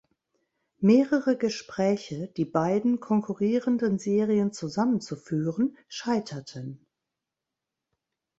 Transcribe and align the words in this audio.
Mehrere 0.79 1.37
Gespräche, 1.37 2.27
die 2.29 2.43
beiden 2.43 2.99
konkurrierenden 2.99 3.99
Serien 3.99 4.51
zusammenzuführen, 4.51 5.77
scheiterten. 5.89 6.87